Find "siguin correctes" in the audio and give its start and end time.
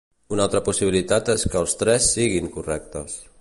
2.17-3.21